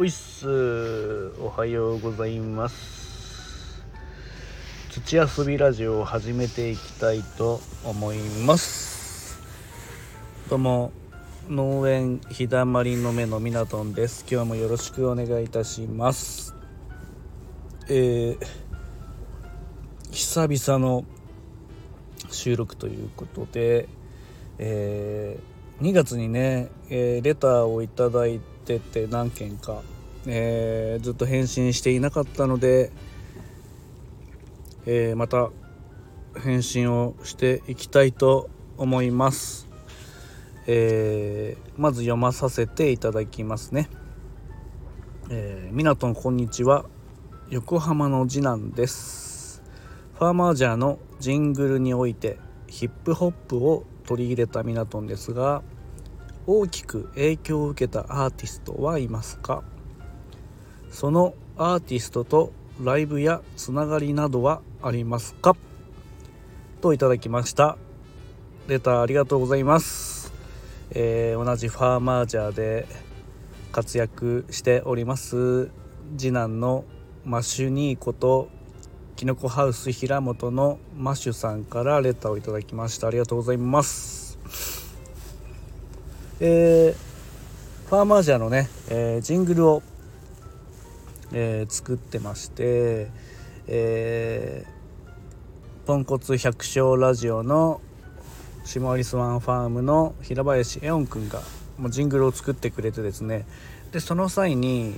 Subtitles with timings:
[0.00, 3.82] おいっすおはようございます。
[4.90, 9.40] 土遊びラジオを始めていきたいと思います。
[10.48, 10.92] どうも
[11.48, 14.24] 農園日だまりの目のみなとんです。
[14.30, 16.54] 今日もよろしくお願いいたします。
[17.88, 18.46] えー、
[20.12, 21.04] 久々の
[22.30, 23.88] 収録ということで、
[24.58, 29.80] えー、2月にね、えー、レターをいただいててって何件か、
[30.26, 32.92] えー、ずっと返信していなかったので、
[34.84, 35.50] えまた
[36.38, 39.68] 返信をしていきたいと思います、
[40.66, 43.88] えまず読まさせていただきますね。
[45.30, 46.84] えー、みなとんこんにちは。
[47.50, 49.62] 横浜の次男です。
[50.18, 55.62] ファーマージャーのジングルにおいてヒップホップを取り入れたミナトンですが
[56.50, 59.62] 大きく影響を受けたアーティストはいますか？
[60.90, 65.56] そのアーティストとライブやつながりなどはありますか？
[66.80, 67.76] といただきました。
[68.66, 70.32] レターありがとうございます、
[70.92, 72.86] えー、同じファーマージャーで
[73.70, 75.70] 活躍しております。
[76.16, 76.86] 次男の
[77.26, 78.48] マシュニーこと
[79.16, 83.08] きのこハウス平本のマッシュさんからレターをいただきました。
[83.08, 84.17] ありがとうございます。
[86.40, 89.82] えー、ファーマージャーのね、えー、ジングルを、
[91.32, 93.08] えー、作ってまして
[93.70, 97.82] えー、ポンコツ百姓ラジオの
[98.64, 101.42] シマリスワンファームの平林エオンくんが
[101.76, 103.44] もうジングルを作ってくれてですね。
[103.92, 104.94] でその際に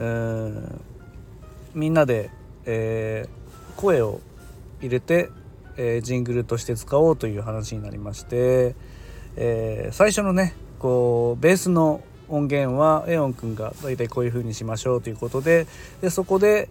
[0.00, 0.80] ん
[1.74, 2.30] みんなで
[2.70, 4.20] えー、声を
[4.82, 5.30] 入れて、
[5.78, 8.76] えー、ジングルとして使おうという話になりまして、
[9.40, 15.66] えー、最初のねこうベースの音源はエオンくんが大体こういう風にしましょうということで
[16.00, 16.68] でそこで、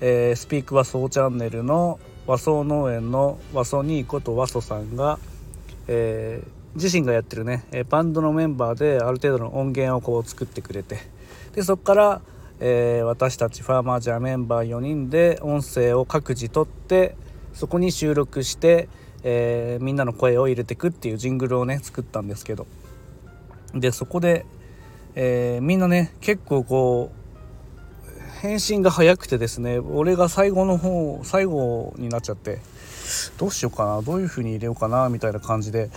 [0.00, 5.18] えー、スピーク和装チャンネルの和装農園の和装ニーこと和装さんが、
[5.88, 10.98] えー、自身がやってるねバンドのメンバーである程度の音源をこう作ってくれて
[11.54, 12.20] でそこから
[12.62, 17.16] えー、私たちファーマージャーメンバー4人で音声を各自取って
[17.54, 18.88] そこに収録して、
[19.22, 22.66] えー、みんなの声を入れてくっていうジングルをね作ったんですけど。
[23.74, 24.46] でそこで、
[25.14, 27.20] えー、みんなね結構こう
[28.40, 32.58] 返信が早くてですね俺が最後の方最後になっちゃって
[33.38, 35.90] どうしようかなどういう風に入れようかなみたいな感じで、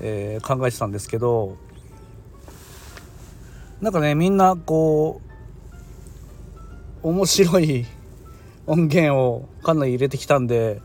[0.00, 1.56] え考えてたんですけど
[3.80, 5.20] なんかねみんなこ
[7.02, 7.86] う面白い
[8.66, 10.82] 音源をかなり入れてきたんで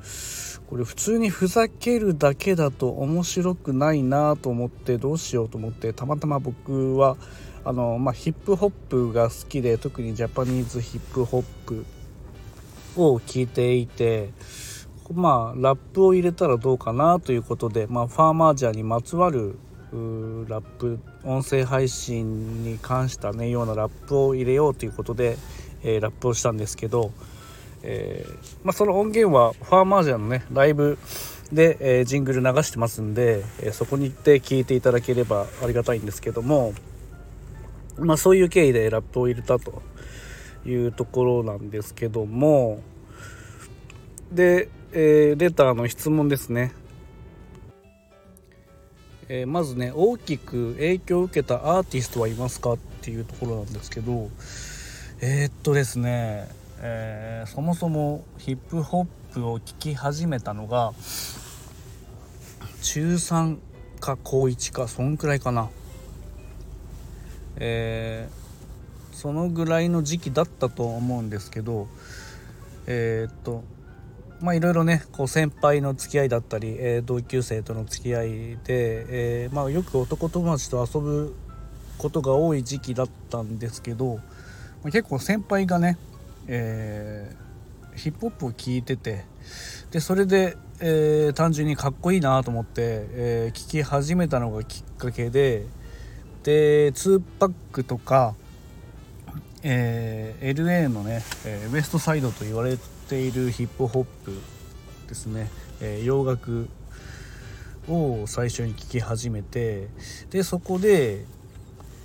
[0.73, 7.15] これ普通にふざけるだけだと面白くないなと思ってどうしようと思ってたまたま僕は
[7.63, 11.85] あの、まあ、ヒップホップが好きで特にジャパニーズヒップホップ
[12.95, 14.31] を聴いていて
[15.13, 19.59] まあラップを入れたらどうかなということで、まあ、ファーマージャーにまつわる
[19.91, 25.37] ラップ音声配信に関したねようなラップを入れようということで
[25.83, 27.11] えー、ラップをしたんですけど、
[27.83, 30.97] えー、まあ、その音源はファーマージャーのねライブ
[31.51, 36.73] で、えー、ジングル流してますんで、えそこに行って聴いていただければありがたいんですけども、
[37.97, 39.83] まあ、そういう経緯でラップを入れたと
[40.65, 42.81] いうところなんですけども
[44.31, 46.73] で、えレターの質問ですね。
[49.29, 54.29] えー、まずね大きく影響を受けたアーティストはいますかっていうところなんですけど
[55.21, 56.49] えー、っとですね、
[56.85, 60.91] えー、そもそもヒップホップを聴き始めたのが
[62.81, 63.57] 中3
[64.01, 65.69] か高1かそんくらいかな。
[67.55, 71.87] えー、そのぐらいの時期だったと思うんですけど
[72.87, 73.63] えー、っと
[74.41, 81.33] まあいろいろねこう先輩の付き合いだったり、えー、同級生との付き合いで、えー、まあ、よく男友達と遊ぶ
[81.97, 84.19] ことが多い時期だったんですけど
[84.83, 85.97] 結構先輩がね、
[86.47, 89.25] えー、ヒップホップを聴いてて
[89.91, 92.81] でそれで、えー、単純にかっこいいなと思って、
[93.11, 95.65] えー、聴き始めたのがきっかけで
[96.43, 98.35] で2パックとか、
[99.61, 104.37] えー、LA のね、えウエストサイドと言われているヒップホップ
[105.07, 105.49] ですね、
[105.79, 106.67] え洋楽
[107.87, 109.87] を最初に聴き始めて
[110.31, 111.23] でそこで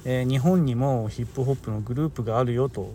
[0.05, 2.93] え、日本にもヒップホップのグループがあるよと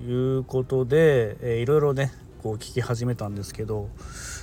[0.00, 2.12] いうことで、えー、いろいろね
[2.42, 3.88] こう聞き始めたんですけど、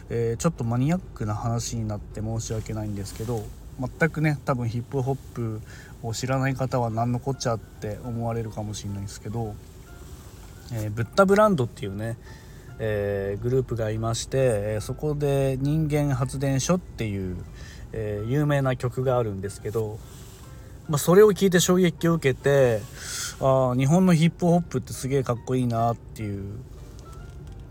[0.09, 3.43] えー、ちょっとマニアックな話になって申し訳ないんですけど
[3.79, 5.61] 全くね多分ヒップホップ
[6.03, 9.55] を知らない方は何のこっちゃって思われるかもしれないですけど、
[10.73, 12.17] えー、ブッダブランドっていうね、
[12.79, 17.37] えー、グループがいまして、え、そこで「人間発電所」っていう、
[17.91, 19.99] え有名な曲があるんですけど、
[20.89, 22.81] まあ、それを聞いて衝撃を受けて
[23.39, 26.43] あ日本のヒップホップってすげえかっこいいなっていう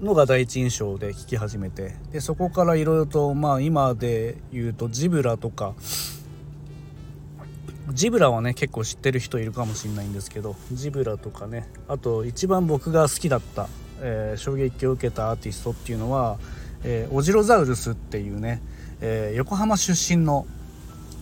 [0.01, 1.97] のが第一印象で聴き始めて。
[2.13, 5.75] でそこからいろいろとまあ今で言うとジブラとか
[7.93, 11.69] ジブラはね結構知ってる人いるかもしれないんですけどジブラとかね。
[11.89, 13.69] あと一番僕が好きだった、
[14.01, 16.39] えー、衝撃を受けたアーティストっていうのは、
[16.85, 18.63] えー、オジロザウルスっていうね、
[19.01, 20.47] えー、横浜出身の、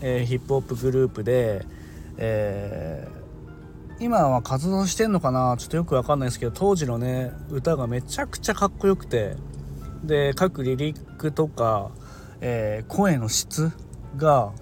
[0.02, 1.64] えヒップホップグループで、
[2.18, 3.16] えー
[3.98, 5.56] 今は活動してんのかな？
[5.58, 9.36] ちょっとよく分かんないですけど当時のね歌がめちゃくちゃかっこよくて。
[10.04, 11.90] で各リリックとか、
[12.42, 13.72] えー、声の質
[14.18, 14.52] が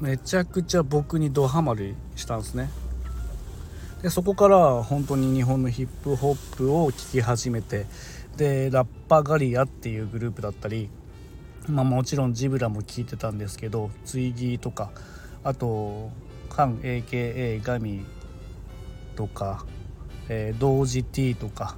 [0.00, 2.70] めちゃくちゃ僕にドハマりしたんですね。
[4.02, 7.86] でそこから本当に日本のヒップホップを聴き始めて
[8.38, 10.88] でラッパガリアっていうグループだったり
[11.68, 14.90] まあもちろんジブラも聴いてたんですけどツイギーとか
[15.44, 16.10] あと
[16.52, 18.04] カン AKA ガミ
[19.16, 19.64] とか、
[20.28, 21.76] えー、同時 T とか、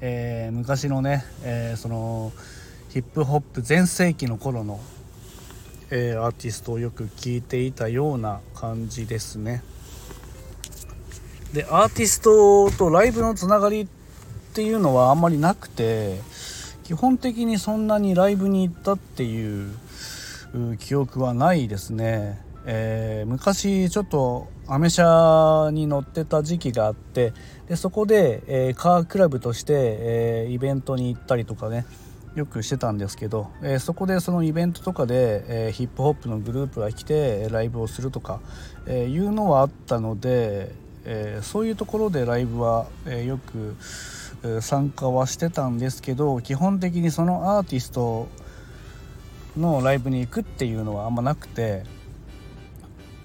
[0.00, 2.32] えー、昔のね、えー、その
[2.90, 4.78] ヒップホップ全盛期の頃の、
[5.90, 9.62] えー、アーティストをよく聴いていたような感じですね。
[11.54, 13.86] でアーティストとライブのつながりっ
[14.52, 16.20] ていうのはあんまりなくて
[16.84, 19.74] 基本的にそんなにライブに行ったっていう
[20.78, 22.49] 記憶はないですね。
[22.66, 27.32] えー、昔ちょっとアメ車に乗ってた時期があって
[27.68, 31.86] でそこで、えー、カークラブとして、えー、イベントに行ったりとかね
[32.34, 38.40] よくしてたんですけど、えそこでそのイベントとかで、えヒップホップのグループが来てライブをするとか、
[38.86, 40.70] えいうのはあったので、
[41.04, 43.74] えそういうところでライブは、えよく
[44.60, 48.28] 参加はしてたんですけど基本的にそのアーティスト
[49.56, 51.82] のライブに行くっていうのはあんまなくて。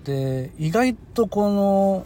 [0.05, 2.05] で意外とこの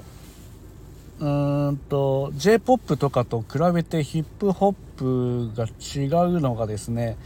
[1.19, 7.17] うーんと j p o p とかと比べてヒップホップが違うのがですね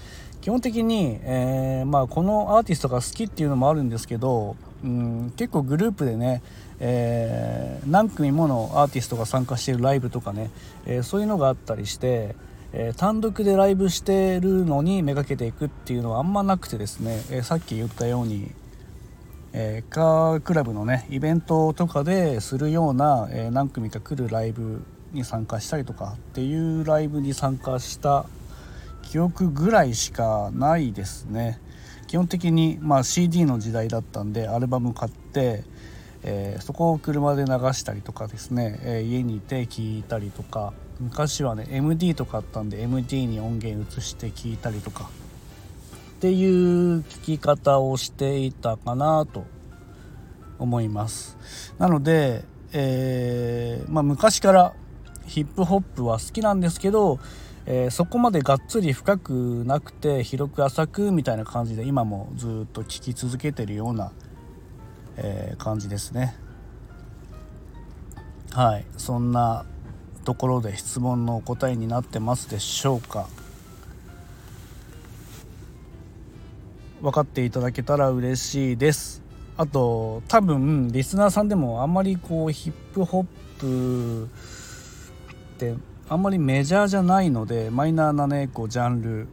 [0.41, 6.41] 基本的に、えー、まあ、このアーティストが好きっていうのもあるんですけど、うん、結構グループでね、
[6.81, 10.49] えー、何組ものアーティストが参加しているライブとかね、
[10.85, 12.35] えー、そういうのがあったりして、
[12.73, 18.51] え単独でライブしてるのにめがけていくっていうのはあんまなくてですね、えさっき言ったように
[19.55, 28.25] えー、カークラブのねイベントとかでするような、えー、何組か来るライブに参加したりとかっていうライブに参加した
[29.03, 31.61] 記憶ぐらいしかないですね。
[32.07, 35.63] 基本的に、まあ、CD の時代だったんでアルバム買って、
[36.23, 40.73] えー、そこを車で流したりとかですね、え家にいて聴いたりとか。
[40.99, 45.09] 昔はね MD とかあったんで MD に音源移して聴いたりとか。
[46.23, 49.43] っていう聞き方をしていたかなと
[50.57, 51.37] 思います。
[51.77, 54.73] なので、えー、まあ、昔から
[55.25, 57.19] ヒップホップは好きなんですけど、
[57.65, 64.13] えー、そこまでがっつり深くなくて広く浅くみたいな感じで今もずっと聴き続けてるような、
[65.17, 66.37] えー、感じですね。
[68.53, 68.85] はい。
[68.95, 69.65] そんな
[70.23, 73.27] ところで質問のお答えになってますでしょうか。
[77.03, 79.21] 分かっていただけたら嬉しいです。
[79.57, 83.25] あと多分リスナーさんでもあんまりこうヒップホッ
[83.59, 85.75] プって
[86.07, 89.27] あんまりメジャーじゃないのでマイナーなねこうジャンル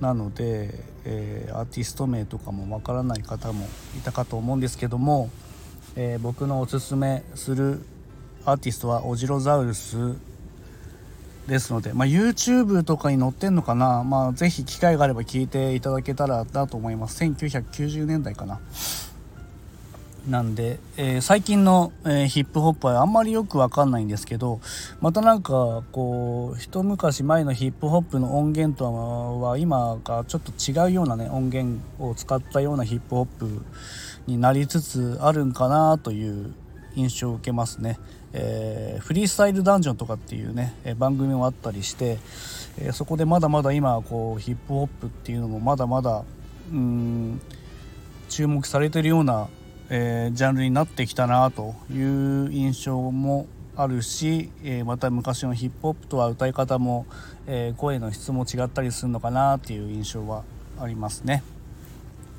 [0.00, 3.66] なので、えー、アーティスト名とかもわからない方も
[3.96, 5.30] いたかと思うんですけども、
[5.96, 7.80] えー、僕のおすすめする
[8.44, 10.14] アーティストはオジロザウルス
[11.48, 17.22] ですので、まあ、YouTube とかに載ってんのかな、まあ、ぜひ機会があれば聞いていただけたらだと思います。
[17.22, 18.60] 1990年代かな。
[20.28, 24.58] なんで、えー、最近の、えー、ヒップホップはあんまりよくわかんないんですけど
[25.02, 33.62] またなんかこう一昔前のヒップホップの音源とは今がちょっと違うようなね音源を使ったようなヒップホップ
[34.26, 36.54] になりつつあるんかなという
[36.96, 37.98] 印象を受けますね。
[38.32, 42.18] えー、フリースタイルダンジョンとかっていうね、番組もあったりして、
[42.78, 46.24] えー、そこでまだまだ今こうヒップホップっていうのもまだまだ
[46.72, 47.40] うん
[48.28, 49.48] 注目されてるような、
[49.90, 53.46] えー、ジャンルになってきたなという印象も
[53.76, 57.06] あるし、えまた昔のヒップホップとは歌い方も、
[57.48, 60.44] え声の質も違ったりするのかなっていう印象は
[60.80, 61.42] ありますね。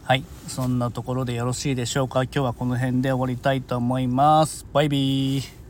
[0.08, 0.24] はい。
[0.48, 2.22] そんなところでよろしいでしょうか？
[2.26, 4.64] 今日はこの辺で終わりたいと思います。
[4.72, 5.65] バイビー。